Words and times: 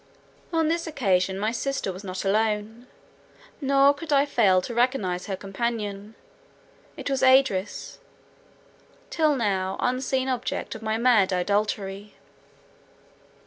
On 0.51 0.67
this 0.67 0.87
occasion, 0.87 1.37
my 1.37 1.51
sister 1.51 1.93
was 1.93 2.03
not 2.03 2.25
alone; 2.25 2.87
nor 3.61 3.93
could 3.93 4.11
I 4.11 4.25
fail 4.25 4.59
to 4.59 4.73
recognise 4.73 5.27
her 5.27 5.35
companion: 5.35 6.15
it 6.97 7.07
was 7.07 7.21
Idris, 7.21 7.99
the 7.99 8.87
till 9.11 9.35
now 9.35 9.77
unseen 9.79 10.27
object 10.27 10.73
of 10.73 10.81
my 10.81 10.97
mad 10.97 11.31
idolatry. 11.31 12.15